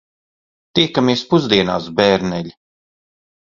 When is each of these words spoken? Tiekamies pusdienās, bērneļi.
Tiekamies 0.79 1.23
pusdienās, 1.35 1.93
bērneļi. 2.03 2.59